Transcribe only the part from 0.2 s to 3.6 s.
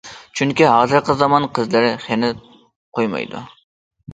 چۈنكى ھازىرقى زامان قىزلىرى خېنە قويمايدۇ.